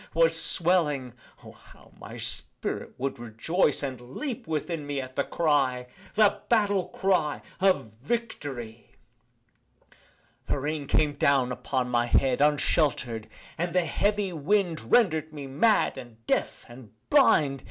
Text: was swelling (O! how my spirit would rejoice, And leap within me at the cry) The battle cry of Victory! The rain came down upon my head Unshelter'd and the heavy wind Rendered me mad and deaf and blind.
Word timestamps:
was 0.15 0.35
swelling 0.41 1.13
(O! 1.43 1.51
how 1.51 1.91
my 1.99 2.17
spirit 2.17 2.95
would 2.97 3.19
rejoice, 3.19 3.83
And 3.83 4.01
leap 4.01 4.47
within 4.47 4.87
me 4.87 4.99
at 4.99 5.15
the 5.15 5.23
cry) 5.23 5.85
The 6.15 6.41
battle 6.49 6.85
cry 6.87 7.43
of 7.59 7.91
Victory! 8.01 8.87
The 10.47 10.57
rain 10.57 10.87
came 10.87 11.13
down 11.13 11.51
upon 11.51 11.87
my 11.89 12.07
head 12.07 12.39
Unshelter'd 12.41 13.27
and 13.59 13.73
the 13.75 13.85
heavy 13.85 14.33
wind 14.33 14.91
Rendered 14.91 15.31
me 15.33 15.45
mad 15.45 15.99
and 15.99 16.25
deaf 16.25 16.65
and 16.67 16.89
blind. 17.11 17.59